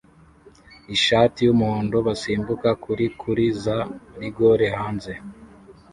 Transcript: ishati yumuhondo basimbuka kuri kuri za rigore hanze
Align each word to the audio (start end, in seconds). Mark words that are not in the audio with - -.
ishati 0.95 1.39
yumuhondo 1.47 1.97
basimbuka 2.07 2.69
kuri 2.83 3.05
kuri 3.21 3.45
za 3.63 3.77
rigore 4.21 4.67
hanze 4.77 5.13